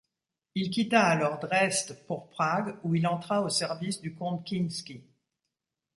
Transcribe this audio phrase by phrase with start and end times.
[0.55, 5.03] Il quitta alors Dresde pour Prague où il entra au service du comte Kinsky.